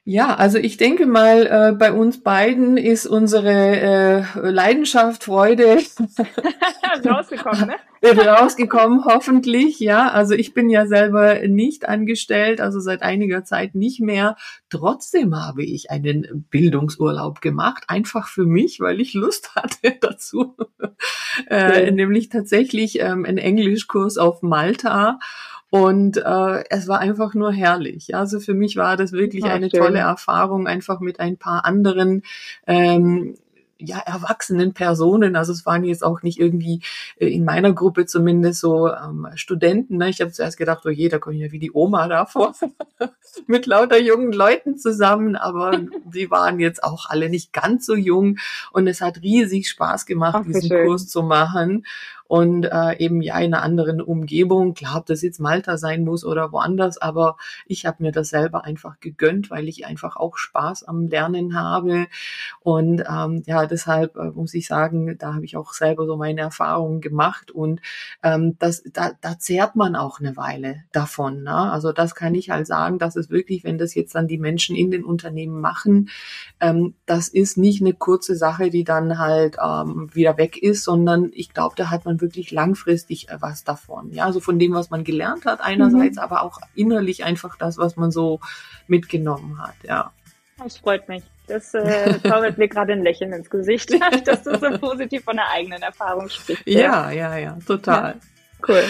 [0.09, 5.79] Ja, also ich denke mal, äh, bei uns beiden ist unsere äh, Leidenschaft, Freude
[7.05, 8.15] rausgekommen, ne?
[8.25, 10.09] rausgekommen, hoffentlich, ja.
[10.09, 14.37] Also ich bin ja selber nicht angestellt, also seit einiger Zeit nicht mehr.
[14.69, 20.55] Trotzdem habe ich einen Bildungsurlaub gemacht, einfach für mich, weil ich Lust hatte dazu.
[21.49, 25.19] äh, nämlich tatsächlich ähm, einen Englischkurs auf Malta.
[25.69, 28.15] Und äh, es war einfach nur herrlich.
[28.15, 29.81] Also für mich war das wirklich ja, eine schön.
[29.81, 32.23] tolle Erfahrung, einfach mit ein paar anderen
[32.65, 33.35] ähm,
[33.79, 35.35] ja, erwachsenen Personen.
[35.35, 36.81] Also es waren jetzt auch nicht irgendwie
[37.17, 39.97] äh, in meiner Gruppe zumindest so ähm, Studenten.
[39.97, 40.09] Ne?
[40.09, 42.53] Ich habe zuerst gedacht, oh je, da komme ich ja wie die Oma davor
[43.47, 45.35] mit lauter jungen Leuten zusammen.
[45.35, 45.79] Aber
[46.11, 48.37] sie waren jetzt auch alle nicht ganz so jung
[48.71, 50.87] und es hat riesig Spaß gemacht, Ach, diesen schön.
[50.87, 51.83] Kurs zu machen
[52.27, 54.73] und äh, eben ja in einer anderen Umgebung.
[54.73, 58.63] Klar, ob das jetzt Malta sein muss oder woanders, aber ich habe mir das selber
[58.65, 62.07] einfach gegönnt, weil ich einfach auch Spaß am Lernen habe
[62.61, 66.41] und ähm, ja, deshalb äh, muss ich sagen, da habe ich auch selber so meine
[66.41, 67.81] Erfahrungen gemacht und
[68.23, 71.43] ähm, das, da, da zehrt man auch eine Weile davon.
[71.43, 71.55] Ne?
[71.55, 74.75] Also das kann ich halt sagen, dass es wirklich, wenn das jetzt dann die Menschen
[74.75, 76.09] in den Unternehmen machen,
[76.59, 81.31] ähm, das ist nicht eine kurze Sache, die dann halt ähm, wieder weg ist, sondern
[81.33, 84.11] ich glaube, da hat man wirklich langfristig äh, was davon.
[84.11, 86.23] Ja, also von dem, was man gelernt hat einerseits, mhm.
[86.23, 88.39] aber auch innerlich einfach das, was man so
[88.87, 89.75] mitgenommen hat.
[89.83, 90.11] Ja.
[90.57, 91.23] Das freut mich.
[91.47, 93.91] Das äh, zaubert mir gerade ein Lächeln ins Gesicht,
[94.25, 96.67] dass du so positiv von der eigenen Erfahrung sprichst.
[96.67, 98.15] Ja, ja, ja, ja total.
[98.15, 98.83] Ja, cool.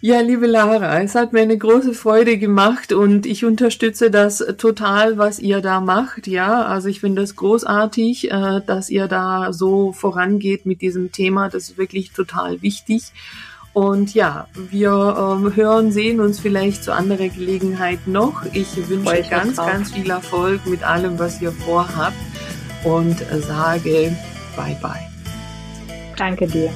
[0.00, 5.18] Ja, liebe Lara, es hat mir eine große Freude gemacht und ich unterstütze das total,
[5.18, 6.28] was ihr da macht.
[6.28, 11.48] Ja, also ich finde das großartig, äh, dass ihr da so vorangeht mit diesem Thema.
[11.48, 13.12] Das ist wirklich total wichtig.
[13.72, 18.44] Und ja, wir ähm, hören, sehen uns vielleicht zu anderer Gelegenheit noch.
[18.52, 22.16] Ich wünsche ich ganz, ganz viel Erfolg mit allem, was ihr vorhabt
[22.84, 24.16] und sage
[24.56, 25.08] bye bye.
[26.16, 26.70] Danke dir.